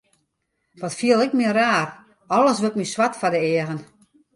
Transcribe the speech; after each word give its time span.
Wat 0.81 0.95
fiel 0.99 1.21
ik 1.25 1.33
my 1.37 1.47
raar, 1.59 1.89
alles 2.37 2.59
wurdt 2.61 2.79
my 2.79 2.87
swart 2.91 3.15
foar 3.19 3.33
de 3.35 3.41
eagen. 3.51 3.79